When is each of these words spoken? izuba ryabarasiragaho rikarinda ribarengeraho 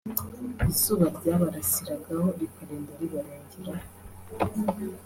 izuba 0.71 1.05
ryabarasiragaho 1.17 2.27
rikarinda 2.39 2.91
ribarengeraho 2.99 3.87